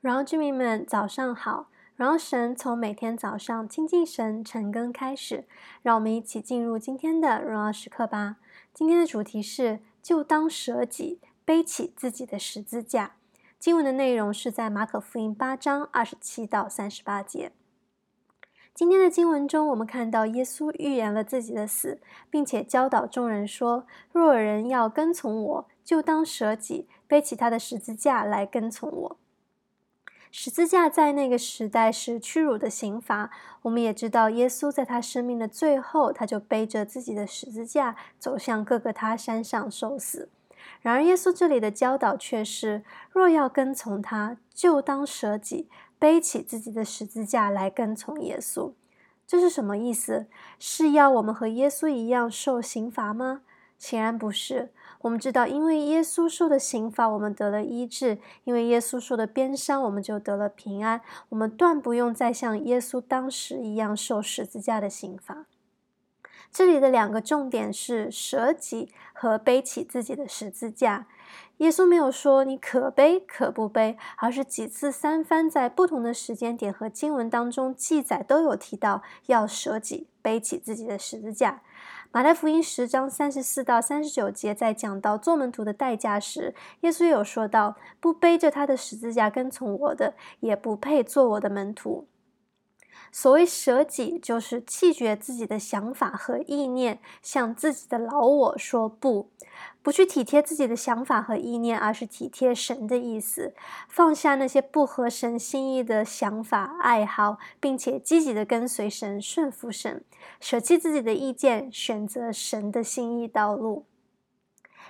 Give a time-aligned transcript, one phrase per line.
[0.00, 1.70] 荣耀居民们，早上好！
[1.96, 5.48] 荣耀神从每天早上亲近神、晨更开始，
[5.82, 8.36] 让我们一起进入今天的荣耀时刻吧。
[8.72, 13.16] 今天的主题是：就当舍己，背起自己的十字架。
[13.58, 17.50] 经文的内容是在马可福音八章二十七到三十八节。
[18.72, 29.16] 今天的经文中，我们看到耶稣预言了自己的死，并且教导众人说：若有人要跟从我，就当舍己，背起他的十字架来跟从我。
[30.30, 33.30] 十字架在那个时代是屈辱的刑罚。
[33.62, 40.28] 我们也知道，耶稣在他生命的最后，他就背着自己的十字架走向各个他山上受死。
[40.82, 45.68] 然而，耶稣这里的教导却是：若要跟从他，就当舍己。
[46.00, 48.72] 背起自己的十字架来跟从耶稣，
[49.26, 50.28] 这是什么意思？
[50.56, 53.40] 是要我们和耶稣一样受刑罚吗？
[53.80, 54.70] 显然不是。
[55.00, 61.00] 我们知道，因为耶稣受的刑罚，我们得了医治；因为耶稣受的鞭伤，我们就得了平安。
[61.28, 65.46] 我们断不用再像耶稣当时一样受十字架的刑罚。
[66.50, 71.06] 这里的两个重点是舍己和背起自己的十字架。
[71.58, 81.62] 耶稣没有说你可背可不背，而是几次三番在不同的时间点和经文当中记载都有提到要舍己，背起自己的十字架。
[82.10, 92.06] 马太福音十章三十四到三十九节在讲到做门徒的代价时，耶稣有说到：不背着他的十字架跟从我的，也不配做我的门徒。
[93.10, 99.30] 所谓舍己，就是弃绝自己的想法和意念，向自己的老我说不，
[99.82, 103.54] 不去体贴自己的想法和意念，而是体贴神的意思，
[103.88, 110.04] 放下那些不合神心意的想法、爱好，并且积极的跟随神、顺服神，
[110.40, 113.86] 舍弃自己的意见，选择神的心意道路。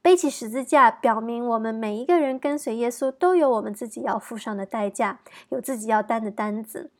[0.00, 6.90] 背起十字架，表明我们每一个人跟随耶稣，都有我们自己要付上的代价，有自己要担的担子。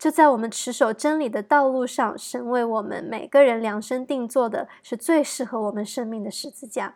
[0.00, 6.94] 就在我们持守真理的道路上，神为我们每个人量身定做的是最适合我们生命的十字架。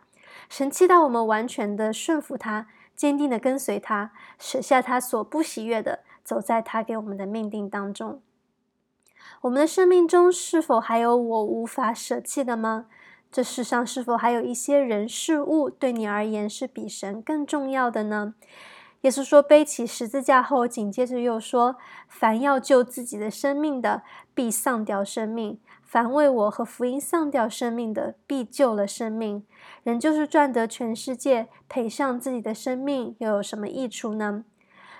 [0.49, 2.65] 神期待我们完全的顺服他，
[2.95, 8.23] 坚定的跟随他，舍下他所不喜悦的，走在他给我们的命定当中。
[9.41, 12.87] 我们的生命中是否还有我无法舍弃的吗？
[13.31, 18.33] 这世上是否还有一些人事物对你而言是比神更重要的呢？
[19.05, 21.75] 耶稣说：“背起十字架后，紧接着又说
[22.09, 24.01] ：‘凡要救自己的生命的，
[24.33, 29.45] 必丧掉生命；凡为我和福音丧掉生命的，必救了生命。’
[29.83, 34.43] 人就是赚得全世界，赔上自己的生命，又有什么益处呢？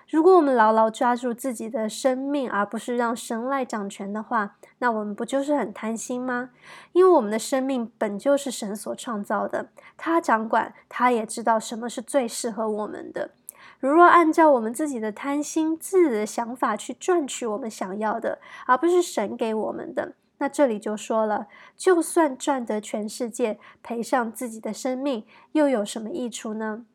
[0.08, 6.52] 如果我们牢牢抓住自己的生命，而不是让神来掌权的话，那我们不就是很贪心吗？
[6.92, 13.32] 因为我们的生命本就是神所创造的，他掌管，他也知道什么是最适合我们的。”
[13.80, 26.86] 如若按照我们自己的贪心、自己的想法去赚取我们想要的，而不是神给我们的，那这里就说了，就算赚得全世界，赔上自己的生命，又有什么益处呢？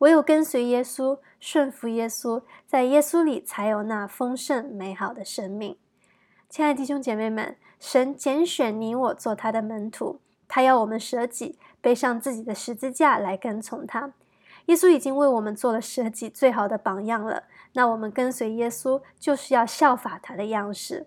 [0.00, 5.76] 唯有跟随耶稣、顺服耶稣，在耶稣里才有那丰盛美好的生命。
[6.48, 14.12] 亲爱的弟兄姐妹们，神拣选你我做他的门徒，他要我们舍己，背上自己的十字架来跟从他。
[14.66, 21.06] 耶稣已经为我们做了舍己最好的榜样了，那我们跟随耶稣就是要效法他的样式。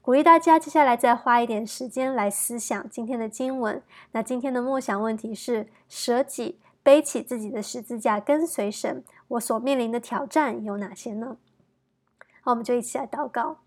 [0.00, 3.80] 鼓励大家接下来再花一点时间来思想今天的经文。
[4.10, 11.36] 那今天的默想问题是：舍己，背起自己的十字架跟随神，我所面临的挑战有哪些呢？
[12.42, 13.58] 好，我们就一起来祷告。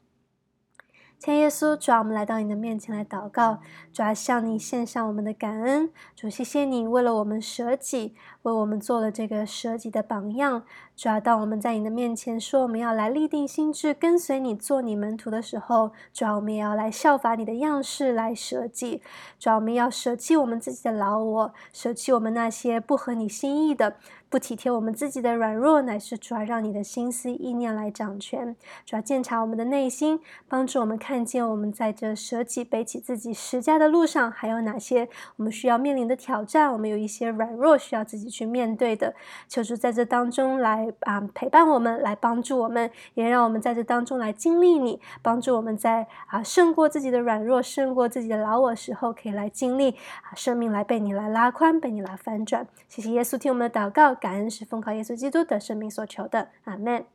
[1.26, 3.58] 天耶稣，主啊，我们来到你的面前来祷告，
[3.92, 5.90] 主啊，向你献上我们的感恩。
[6.16, 8.14] 主，谢谢你为了我们舍己，
[8.44, 10.66] 为我们做了这个舍己的榜样。
[10.96, 19.02] 主要，当我们在你的面前说我们要来立定心志跟随你做你门徒的时候，主要，我们也要来效法你的样式来舍己。
[19.38, 23.96] 主要，我们要舍弃我们自己的老我，舍弃我们那些不合你心意的。
[24.28, 28.54] 不体贴我们自己的软弱，乃是主要让你的心思意念来掌权。
[28.86, 30.20] 主要检查我们的内心，
[30.50, 35.08] 帮助我们看见我们在这舍己背起自己十家的路上，还有哪些
[35.38, 36.74] 我们需要面临的挑战。
[36.74, 39.14] 我们有一些软弱需要自己去面对的。
[39.48, 52.68] 求主在这当中来啊陪伴我们，来帮助我们，也让我们在这当中来经历你，帮助我们在啊胜过自己的软弱，胜过自己的老我时候，可以来经历啊生命来被你来拉宽，被你来翻转。
[52.88, 54.16] 谢谢耶稣，听我们的祷告。
[54.16, 57.06] 感恩是奉靠耶稣基督的生命所求的，阿门。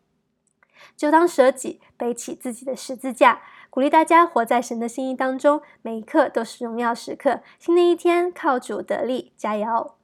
[0.96, 7.40] 就当舍己，背起自己的十字架，鼓励大家活在神的心意当中，每一刻都是荣耀时刻。
[7.58, 9.99] 新的一天，靠主得力，加油！